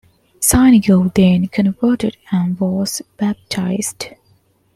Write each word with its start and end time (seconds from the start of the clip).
Cynegils 0.39 1.11
then 1.13 1.45
converted 1.47 2.17
and 2.31 2.59
was 2.59 3.03
baptized. 3.17 4.07